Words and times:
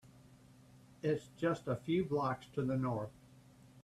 It’s 1.03 1.29
just 1.37 1.67
a 1.67 1.75
few 1.75 2.03
blocks 2.03 2.47
to 2.55 2.63
the 2.63 2.75
North. 2.75 3.11